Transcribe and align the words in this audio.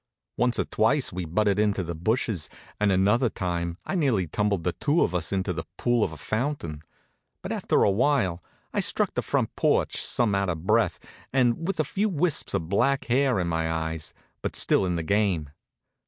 Once 0.35 0.57
or 0.57 0.65
twice 0.65 1.13
we 1.13 1.25
butted 1.25 1.59
into 1.59 1.83
the 1.83 1.93
bushes, 1.93 2.49
and 2.79 2.91
another 2.91 3.29
time 3.29 3.77
I 3.85 3.93
near 3.93 4.25
tumbled 4.25 4.63
the 4.63 4.71
two 4.71 5.03
of 5.03 5.13
us 5.13 5.31
into 5.31 5.53
the 5.53 5.65
pool 5.77 6.03
of 6.03 6.11
a 6.11 6.17
fountain; 6.17 6.81
but 7.43 7.51
after 7.51 7.83
awhile 7.83 8.43
I 8.73 8.79
struck 8.79 9.13
the 9.13 9.21
front 9.21 9.55
porch, 9.55 10.01
some 10.01 10.33
out 10.33 10.49
of 10.49 10.65
breath, 10.65 10.97
and 11.31 11.67
with 11.67 11.79
a 11.79 11.83
few 11.83 12.09
wisps 12.09 12.55
of 12.55 12.67
black 12.67 13.05
hair 13.05 13.39
in 13.39 13.47
my 13.47 13.71
eyes, 13.71 14.15
but 14.41 14.55
still 14.55 14.87
in 14.87 14.95
the 14.95 15.03
game. 15.03 15.51